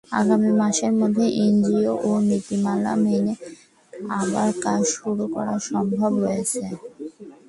[0.11, 1.93] আগামী মাসের মধ্যে এনজিও
[2.27, 3.33] নীতিমালা মেনে
[4.15, 6.61] আবার কাজ শুরু করার সম্ভাবনা রয়েছে।